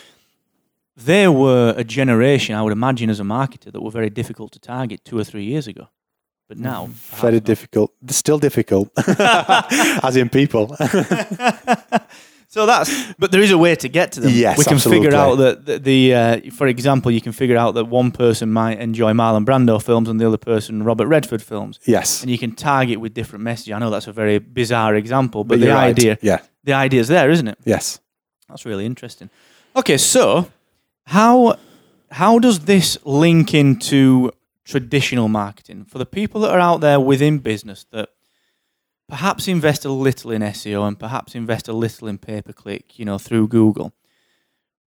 [1.04, 4.58] they were a generation, I would imagine, as a marketer, that were very difficult to
[4.58, 5.88] target two or three years ago.
[6.48, 6.88] But now,
[7.20, 7.44] Very not.
[7.44, 7.92] difficult.
[8.08, 8.90] Still difficult,
[10.02, 10.74] as in people.
[12.50, 14.32] So that's, but there is a way to get to them.
[14.34, 17.74] Yes, we can figure out that the, the uh, for example, you can figure out
[17.74, 21.78] that one person might enjoy Marlon Brando films and the other person Robert Redford films,
[21.84, 22.22] yes.
[22.22, 23.74] and you can target with different messages.
[23.74, 25.90] I know that's a very bizarre example, but, But the you're right.
[25.90, 26.38] idea, Yeah.
[26.64, 27.58] the idea is there, isn't it?
[27.66, 28.00] Yes.
[28.48, 29.28] That's really interesting.
[29.76, 30.46] Okay, so
[31.08, 31.56] how
[32.10, 34.30] how does this link into
[34.64, 38.10] traditional marketing for the people that are out there within business that
[39.08, 42.98] perhaps invest a little in SEO and perhaps invest a little in pay per click,
[42.98, 43.94] you know, through Google,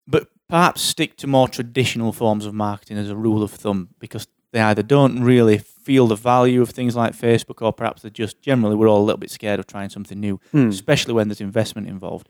[0.07, 4.26] but perhaps stick to more traditional forms of marketing as a rule of thumb because
[4.52, 8.40] they either don't really feel the value of things like Facebook or perhaps they just
[8.42, 10.68] generally we're all a little bit scared of trying something new Hmm.
[10.68, 12.28] especially when there's investment involved.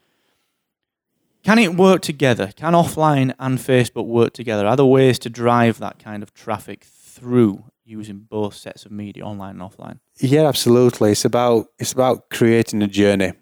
[1.44, 2.52] Can it work together?
[2.56, 4.66] Can offline and Facebook work together?
[4.66, 9.24] Are there ways to drive that kind of traffic through using both sets of media,
[9.24, 9.98] online and offline?
[10.20, 11.12] Yeah, absolutely.
[11.12, 13.32] It's about it's about creating a journey.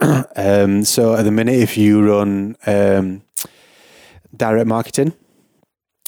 [0.36, 3.22] um, so at the minute, if you run um,
[4.36, 5.12] direct marketing,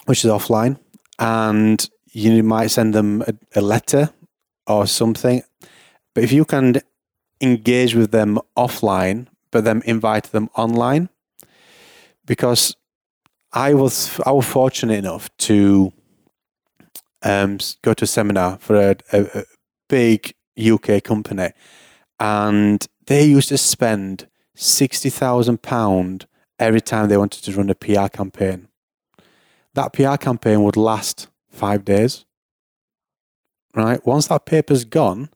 [0.07, 0.79] which is offline,
[1.19, 4.11] and you might send them a, a letter
[4.67, 5.43] or something,
[6.15, 6.77] but if you can
[7.41, 11.09] engage with them offline, but then invite them online,
[12.27, 12.75] because
[13.53, 15.93] I was I was fortunate enough to
[17.23, 19.45] um, go to a seminar for a, a, a
[19.89, 21.51] big UK company,
[22.19, 26.27] and they used to spend sixty thousand pound
[26.59, 28.69] every time they wanted to run a PR campaign.
[29.75, 32.25] That PR campaign would last five days.
[33.75, 34.05] Right.
[34.07, 35.31] Once that paper's gone,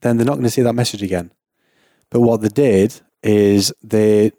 [0.00, 1.30] then they're not going to see that message again.
[2.10, 4.32] But what they did is they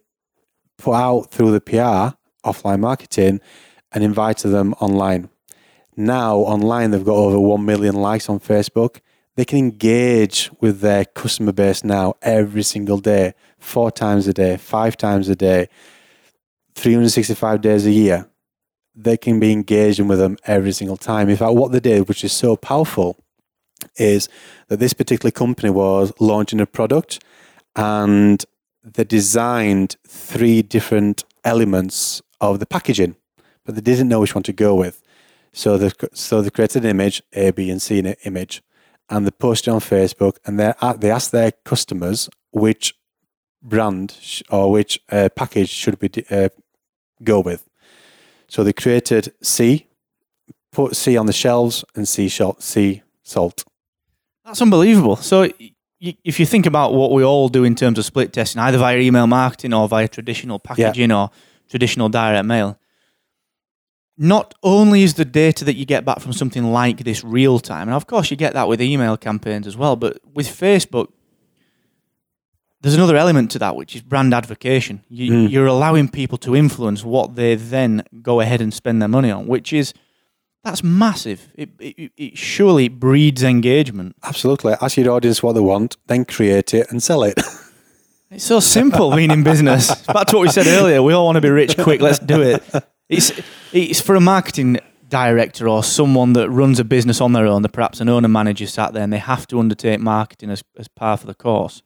[0.77, 2.15] put out through the PR
[2.47, 3.39] offline marketing
[3.91, 5.29] and invited them online.
[5.95, 8.99] Now online they've got over 1 million likes on Facebook.
[9.35, 14.57] They can engage with their customer base now every single day, four times a day,
[14.57, 15.67] five times a day,
[16.75, 18.27] 365 days a year.
[18.93, 21.29] They can be engaging with them every single time.
[21.29, 23.17] In fact, what they did, which is so powerful,
[23.95, 24.27] is
[24.67, 27.23] that this particular company was launching a product
[27.75, 28.43] and
[28.83, 33.15] they designed three different elements of the packaging,
[33.65, 35.01] but they didn't know which one to go with.
[35.53, 38.63] So they so they created an image, A, B, and C an image,
[39.09, 42.95] and they posted on Facebook, and they they asked their customers which
[43.61, 46.49] brand or which uh, package should we uh,
[47.23, 47.67] go with.
[48.47, 49.87] So they created C,
[50.71, 53.63] put C on the shelves, and C sea salt.
[54.45, 55.17] That's unbelievable.
[55.17, 55.49] So
[56.01, 58.97] if you think about what we all do in terms of split testing, either via
[58.97, 61.23] email marketing or via traditional packaging yeah.
[61.23, 61.31] or
[61.69, 62.79] traditional direct mail,
[64.17, 67.87] not only is the data that you get back from something like this real time,
[67.87, 71.07] and of course you get that with email campaigns as well, but with Facebook,
[72.81, 74.99] there's another element to that, which is brand advocacy.
[75.07, 75.51] You, mm.
[75.51, 79.45] You're allowing people to influence what they then go ahead and spend their money on,
[79.45, 79.93] which is
[80.63, 81.51] that's massive.
[81.55, 84.15] It, it, it surely breeds engagement.
[84.23, 84.73] Absolutely.
[84.81, 87.39] Ask your audience what they want, then create it and sell it.
[88.31, 89.93] It's so simple being in business.
[90.07, 91.03] Back to what we said earlier.
[91.03, 91.99] We all want to be rich quick.
[91.99, 92.63] Let's do it.
[93.09, 93.33] It's
[93.73, 97.61] it's for a marketing director or someone that runs a business on their own.
[97.61, 100.87] That perhaps an owner manager sat there and they have to undertake marketing as as
[100.87, 101.81] part of the course.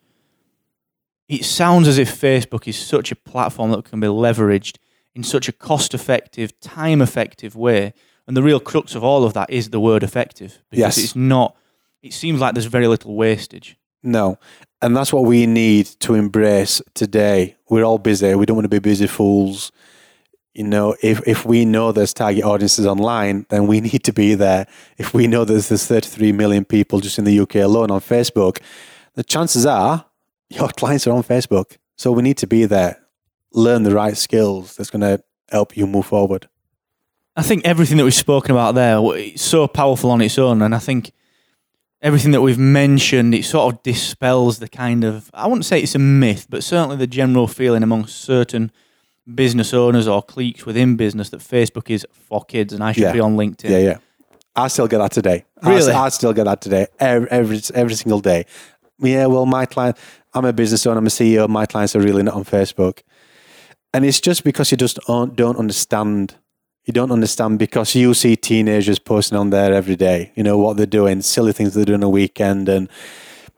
[1.28, 4.78] It sounds as if Facebook is such a platform that can be leveraged
[5.16, 7.94] in such a cost-effective, time-effective way
[8.28, 10.98] and the real crux of all of that is the word effective because yes.
[10.98, 11.56] it's not.
[12.02, 13.78] It seems like there's very little wastage.
[14.04, 14.38] No,
[14.82, 17.58] and that's what we need to embrace today.
[17.70, 18.36] We're all busy.
[18.36, 19.72] We don't want to be busy fools.
[20.54, 24.36] You know, if, if we know there's target audiences online, then we need to be
[24.36, 24.68] there.
[24.98, 28.62] If we know there's, there's 33 million people just in the UK alone on Facebook,
[29.16, 30.06] the chances are
[30.50, 31.78] your clients are on Facebook.
[31.98, 33.00] So we need to be there,
[33.54, 36.48] learn the right skills that's going to help you move forward.
[37.36, 40.74] I think everything that we've spoken about there is so powerful on its own, and
[40.74, 41.12] I think
[42.02, 45.96] everything that we've mentioned it sort of dispels the kind of I wouldn't say it's
[45.96, 48.72] a myth, but certainly the general feeling among certain
[49.34, 53.12] business owners or cliques within business that Facebook is for kids and I should yeah.
[53.12, 53.70] be on LinkedIn.
[53.70, 53.98] Yeah, yeah.
[54.56, 55.46] I still get that today.
[55.64, 55.92] Really?
[55.92, 58.46] I, I still get that today every, every every single day.
[59.00, 59.98] Yeah, well, my client,
[60.34, 61.50] I'm a business owner, I'm a CEO.
[61.50, 63.02] My clients are really not on Facebook,
[63.94, 66.36] and it's just because you just don't, don't understand
[66.86, 70.78] you don't understand because you see teenagers posting on there every day, you know, what
[70.78, 72.90] they're doing, silly things they're doing a weekend and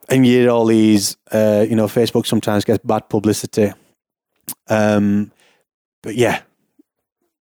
[0.08, 3.72] and you get all these uh, you know, Facebook sometimes gets bad publicity.
[4.68, 5.30] Um
[6.02, 6.42] but yeah,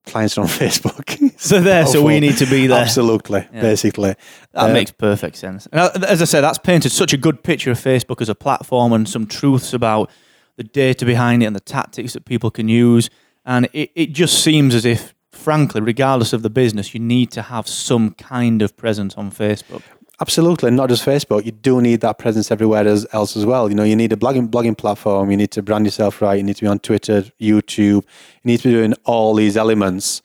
[0.06, 1.39] clients are on Facebook.
[1.39, 2.82] so there, so we need to be there.
[2.82, 3.62] Absolutely, yeah.
[3.62, 4.15] basically.
[4.54, 5.67] That uh, makes perfect sense.
[5.71, 8.91] And as I said, that's painted such a good picture of Facebook as a platform
[8.93, 10.10] and some truths about
[10.58, 13.10] the data behind it and the tactics that people can use.
[13.45, 15.13] And it, it just seems as if
[15.48, 19.82] frankly, regardless of the business, you need to have some kind of presence on Facebook.
[20.20, 21.46] Absolutely, not just Facebook.
[21.46, 23.70] You do need that presence everywhere else as well.
[23.70, 25.32] You know, you need a blogging blogging platform.
[25.32, 26.36] You need to brand yourself right.
[26.36, 28.04] You need to be on Twitter, YouTube.
[28.42, 30.22] You need to be doing all these elements.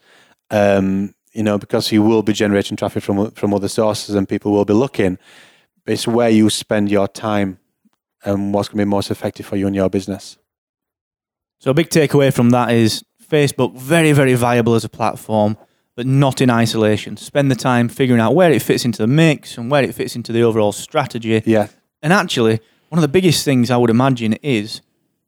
[0.51, 4.51] Um, you know, because you will be generating traffic from from other sources, and people
[4.51, 5.17] will be looking.
[5.85, 7.59] It's where you spend your time,
[8.25, 10.37] and what's going to be most effective for you and your business.
[11.63, 15.57] So, a big takeaway from that is Facebook very, very viable as a platform,
[15.95, 17.17] but not in isolation.
[17.17, 20.15] Spend the time figuring out where it fits into the mix and where it fits
[20.15, 21.41] into the overall strategy.
[21.45, 21.67] Yeah.
[22.03, 24.81] And actually, one of the biggest things I would imagine is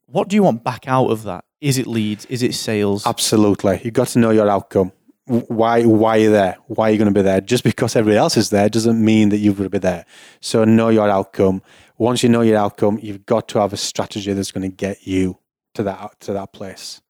[0.06, 1.46] what do you want back out of that?
[1.62, 2.26] Is it leads?
[2.26, 3.08] Is it sales?
[3.08, 3.82] Absolutely.
[3.84, 4.92] You've got to know your outcome.
[5.26, 6.58] Why why are you there?
[6.68, 7.42] Why are you going to be there?
[7.42, 10.06] Just because everybody else is there doesn't mean that you've got to be there.
[10.42, 11.64] So know your outcome.
[11.98, 15.08] Once you know your outcome, you've got to have a strategy that's going to get
[15.08, 15.40] you
[15.74, 17.02] to that to that place.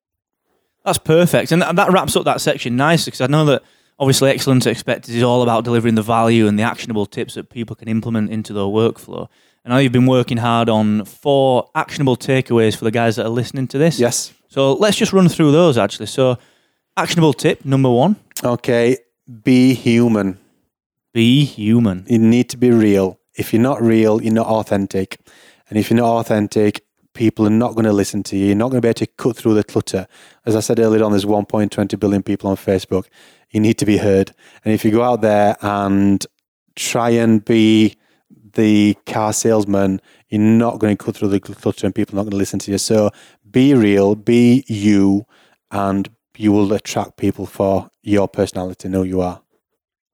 [0.86, 1.52] That's perfect.
[1.52, 3.64] And that, that wraps up that section nicely because I know that
[3.97, 7.76] obviously Excellence Expected is all about delivering the value and the actionable tips that people
[7.76, 9.28] can implement into their workflow.
[9.64, 13.26] And I know you've been working hard on four actionable takeaways for the guys that
[13.26, 13.99] are listening to this.
[13.99, 14.32] Yes.
[14.47, 16.05] So let's just run through those actually.
[16.05, 16.38] So,
[16.95, 18.16] actionable tip number one.
[18.43, 18.97] Okay.
[19.43, 20.38] Be human.
[21.14, 22.05] Be human.
[22.07, 23.20] You need to be real.
[23.34, 25.20] If you're not real, you're not authentic.
[25.68, 26.84] And if you're not authentic,
[27.16, 28.47] people are not going to listen to you.
[28.47, 30.07] You're not going to be able to cut through the clutter.
[30.45, 33.07] As I said earlier on, there's 1.20 billion people on Facebook.
[33.49, 34.34] You need to be heard.
[34.63, 36.24] And if you go out there and
[36.76, 37.95] try and be
[38.53, 42.24] the car salesman, you're not going to cut through the clutter and people are not
[42.24, 42.78] going to listen to you.
[42.78, 43.09] So
[43.49, 45.26] be real, be you,
[45.72, 49.41] and you will attract people for your personality and who you are.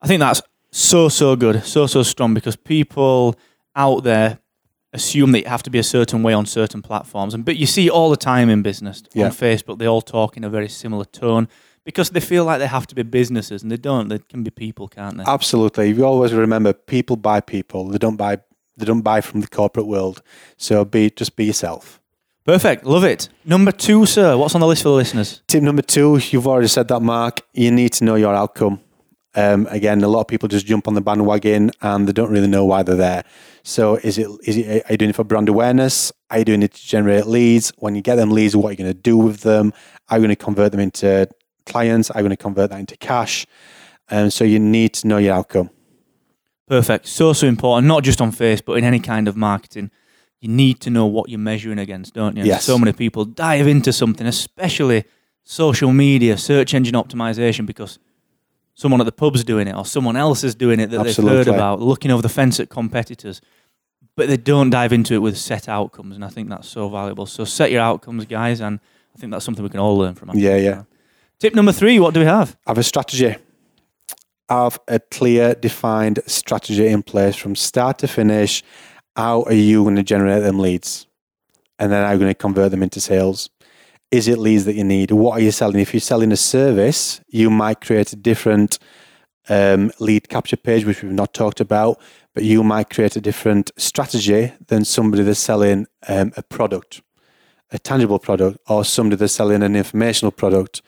[0.02, 0.42] I think that's
[0.72, 3.36] so so good, so so strong because people
[3.76, 4.40] out there
[4.94, 7.66] assume that you have to be a certain way on certain platforms, and but you
[7.66, 9.26] see all the time in business Yeah.
[9.26, 11.48] on Facebook, they all talk in a very similar tone
[11.86, 14.10] because they feel like they have to be businesses, and they don't.
[14.10, 15.24] They can be people, can't they?
[15.26, 15.90] Absolutely.
[15.92, 17.90] You always remember people buy people.
[17.90, 18.38] They don't buy
[18.78, 20.22] they don't buy from the corporate world.
[20.58, 22.00] So be just be yourself.
[22.44, 23.30] Perfect, love it.
[23.46, 24.36] Number two, sir.
[24.36, 25.42] What's on the list for the listeners?
[25.48, 27.42] Tip number two, you've already said that, Mark.
[27.54, 28.80] You need to know your outcome.
[29.36, 32.48] Um, again, a lot of people just jump on the bandwagon and they don't really
[32.48, 33.24] know why they're there.
[33.64, 36.12] So, is it is it are you doing it for brand awareness?
[36.30, 37.72] Are you doing it to generate leads?
[37.78, 39.74] When you get them leads, what are you going to do with them?
[40.10, 41.30] Are you going to convert them into
[41.66, 42.10] clients?
[42.10, 43.46] Are you going to convert that into cash?
[44.10, 45.70] And so, you need to know your outcome.
[46.68, 47.08] Perfect.
[47.08, 49.92] So so important, not just on Facebook, but in any kind of marketing.
[50.40, 52.44] You need to know what you're measuring against, don't you?
[52.44, 52.64] Yes.
[52.64, 55.04] So many people dive into something, especially
[55.44, 58.00] social media, search engine optimization, because
[58.82, 61.48] someone at the pub's doing it or someone else is doing it that they've heard
[61.48, 63.40] about, looking over the fence at competitors.
[64.16, 67.28] But they don't dive into it with set outcomes, and I think that's so valuable.
[67.28, 68.80] So set your outcomes, guys, and
[69.16, 70.32] I think that's something we can all learn from.
[70.34, 70.84] Yeah, yeah.
[71.40, 72.58] Tip number three, what do we have?
[72.66, 73.36] have a strategy.
[74.50, 78.64] Have a clear, defined strategy in place from start to finish.
[79.16, 81.06] How are you going to generate them leads?
[81.78, 83.50] And then how are you going to convert them into sales?
[84.12, 85.12] Is it leads that you need?
[85.12, 85.80] What are you selling?
[85.80, 88.78] If you're selling a service, you might create a different
[89.48, 92.00] um, lead capture page, which we've not talked about,
[92.34, 97.02] but you might create a different strategy than somebody that's selling um, a product,
[97.72, 100.82] a tangible product, or somebody that's selling an informational product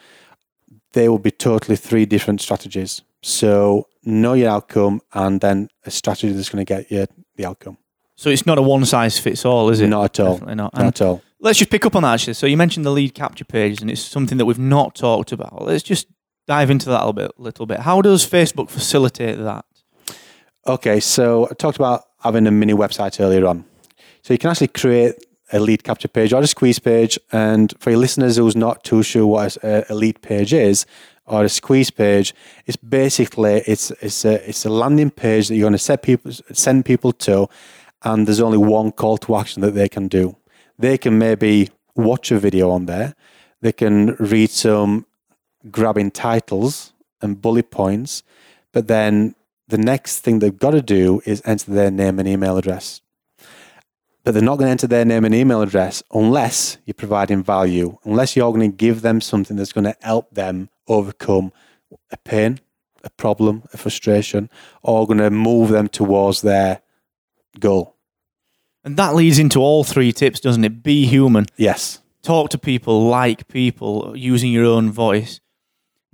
[0.93, 3.01] they will be totally three different strategies.
[3.21, 7.05] So know your outcome and then a strategy that's going to get you
[7.35, 7.77] the outcome.
[8.15, 9.87] So it's not a one size fits all, is it?
[9.87, 10.33] Not at all.
[10.33, 10.77] Definitely not.
[10.77, 11.21] Not at all.
[11.43, 12.35] Let's just pick up on that actually.
[12.35, 15.61] So you mentioned the lead capture pages, and it's something that we've not talked about.
[15.61, 16.07] Let's just
[16.47, 17.31] dive into that a little bit.
[17.37, 17.79] Little bit.
[17.81, 19.65] How does Facebook facilitate that?
[20.65, 23.65] Okay, so I talked about having a mini website earlier on.
[24.21, 25.15] So you can actually create
[25.51, 27.19] a lead capture page or a squeeze page.
[27.33, 30.85] And for your listeners who's not too sure what a, a lead page is
[31.25, 32.33] or a squeeze page,
[32.65, 36.31] it's basically it's it's a it's a landing page that you're going to set people
[36.53, 37.49] send people to,
[38.03, 40.37] and there's only one call to action that they can do.
[40.77, 43.15] They can maybe watch a video on there.
[43.61, 45.05] They can read some
[45.71, 48.23] grabbing titles and bullet points,
[48.71, 49.35] but then
[49.67, 53.01] the next thing they've got to do is enter their name and email address.
[54.23, 57.97] But they're not going to enter their name and email address unless you're providing value,
[58.03, 61.51] unless you're going to give them something that's going to help them overcome
[62.11, 62.59] a pain,
[63.03, 64.49] a problem, a frustration,
[64.81, 66.81] or going to move them towards their
[67.59, 67.92] goal.
[68.83, 70.83] And that leads into all three tips, doesn't it?
[70.83, 71.45] Be human.
[71.57, 75.41] Yes, Talk to people, like people, using your own voice.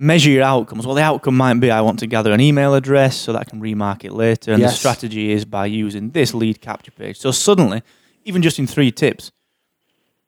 [0.00, 0.84] Measure your outcomes.
[0.86, 3.44] Well, the outcome might be I want to gather an email address so that I
[3.44, 4.52] can remarket later.
[4.52, 7.16] And the strategy is by using this lead capture page.
[7.18, 7.82] So suddenly,
[8.24, 9.30] even just in three tips,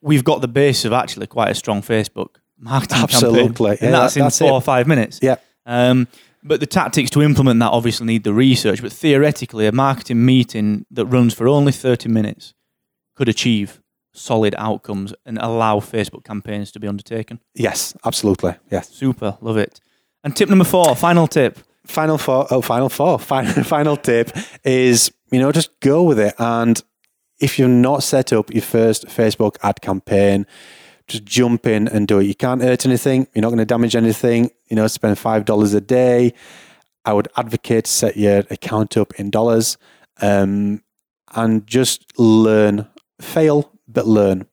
[0.01, 3.43] we've got the base of actually quite a strong Facebook marketing Absolutely.
[3.47, 3.79] campaign.
[3.81, 4.53] Yeah, and that's that- in that's four it.
[4.53, 5.19] or five minutes.
[5.23, 5.37] Yeah.
[5.67, 6.07] Um,
[6.43, 8.83] but the tactics to implement that obviously need the research.
[8.83, 12.55] But theoretically, a marketing meeting that runs for only 30 minutes
[13.15, 13.81] could achieve
[14.13, 17.41] solid outcomes and allow Facebook campaigns to be undertaken.
[17.55, 18.55] yes, absolutely.
[18.71, 18.89] Yes.
[18.91, 19.81] Super, love it.
[20.25, 21.59] And tip number four, final tip.
[21.87, 24.31] final four oh final four final, final tip
[24.65, 26.83] is you know just go with it and
[27.41, 30.47] if you've not set up your first facebook ad campaign
[31.09, 33.95] just jump in and do it you can't hurt anything you're not going to damage
[33.97, 36.33] anything you know spend five dollars a day
[37.05, 39.77] i would advocate set your account up in dollars
[40.21, 40.83] um,
[41.35, 42.87] and just learn
[43.21, 44.47] fail but learn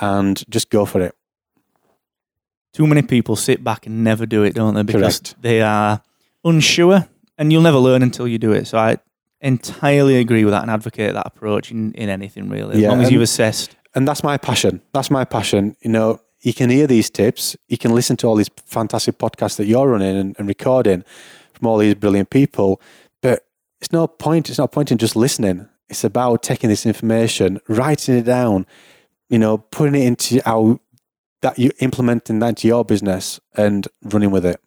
[0.00, 1.14] and just go for it
[2.72, 4.82] Too many people sit back and never do it, don't they?
[4.82, 5.34] Because Correct.
[5.40, 6.02] they are
[6.44, 7.06] unsure
[7.38, 8.66] and you'll never learn until you do it.
[8.66, 8.98] So I
[9.40, 12.74] entirely agree with that and advocate that approach in, in anything really.
[12.74, 13.76] As Yeah, long as you've assessed.
[13.94, 14.82] And that's my passion.
[14.92, 15.76] That's my passion.
[15.82, 19.56] You know, you can hear these tips, you can listen to all these fantastic podcasts
[19.56, 21.04] that you're running and, and recording
[21.54, 22.80] from all these brilliant people,
[23.22, 23.46] but
[23.80, 24.48] it's no point.
[24.48, 25.68] It's not point in just listening.
[25.88, 28.66] It's about taking this information, writing it down,
[29.28, 30.80] you know, putting it into how
[31.42, 34.60] that you implementing that into your business and running with it.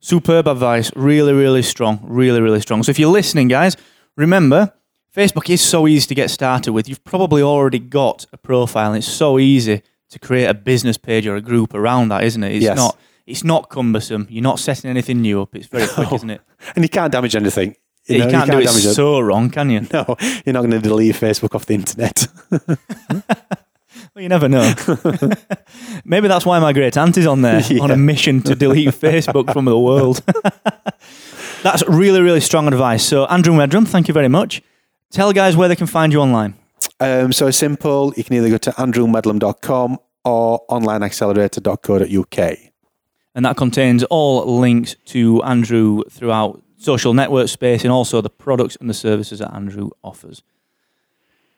[0.00, 0.90] Superb advice.
[0.94, 2.00] Really, really strong.
[2.02, 2.82] Really, really strong.
[2.82, 3.76] So if you're listening, guys,
[4.16, 4.72] remember
[5.18, 6.88] Facebook is so easy to get started with.
[6.88, 11.26] You've probably already got a profile, and it's so easy to create a business page
[11.26, 12.52] or a group around that, isn't it?
[12.54, 12.76] It's Yes.
[12.76, 12.96] not.
[13.26, 14.28] It's not cumbersome.
[14.30, 15.56] You're not setting anything new up.
[15.56, 16.14] It's very quick, No.
[16.16, 16.40] isn't it?
[16.76, 17.74] And you can't damage anything.
[18.06, 19.80] You, know, can't do it so wrong, can you?
[19.92, 20.16] No,
[20.46, 22.26] you're not going to delete Facebook off the internet.
[24.14, 24.72] Well, you never know.
[26.04, 29.52] Maybe that's why my great aunt is on there on a mission to delete Facebook
[29.52, 30.22] from the world.
[31.62, 33.04] that's really, really strong advice.
[33.04, 34.62] So, Andrew Medlam, thank you very much.
[35.10, 36.54] Tell guys where they can find you online.
[37.00, 38.12] Um, so simple.
[38.16, 42.58] You can either go to andrewmedlam.com or onlineaccelerator.co.uk.
[43.34, 48.76] And that contains all links to Andrew throughout social network space and also the products
[48.76, 50.42] and the services that Andrew offers.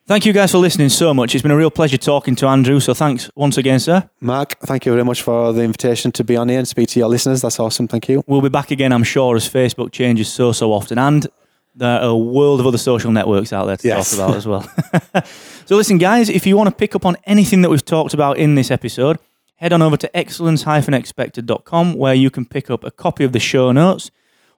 [0.06, 1.34] Thank you guys for listening so much.
[1.34, 2.80] It's been a real pleasure talking to Andrew.
[2.80, 4.10] So thanks once again, sir.
[4.20, 6.98] Mark, thank you very much for the invitation to be on here and speak to
[6.98, 7.42] your listeners.
[7.42, 7.86] That's awesome.
[7.86, 8.24] Thank you.
[8.26, 10.98] We'll be back again, I'm sure, as Facebook changes so, so often.
[10.98, 11.28] And
[11.74, 14.10] there are a world of other social networks out there to yes.
[14.10, 14.62] talk about as well.
[15.66, 18.38] so, listen, guys, if you want to pick up on anything that we've talked about
[18.38, 19.18] in this episode,
[19.56, 23.72] head on over to excellence-expected.com where you can pick up a copy of the show
[23.72, 24.10] notes.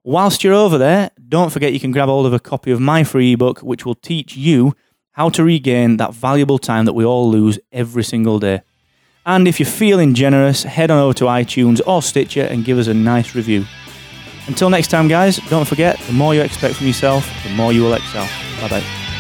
[0.05, 3.05] Whilst you're over there, don't forget you can grab hold of a copy of my
[3.05, 4.75] free ebook, which will teach you
[5.13, 8.63] how to regain that valuable time that we all lose every single day.
[9.25, 12.89] And if you're feeling generous, head on over to iTunes or Stitcher and give us
[12.89, 13.65] a nice review.
[14.49, 17.83] Until next time, guys, don't forget the more you expect from yourself, the more you
[17.83, 18.29] will excel.
[18.61, 19.12] Bye bye.